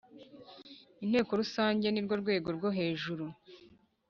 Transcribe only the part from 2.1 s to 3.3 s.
rwego rwo hejuru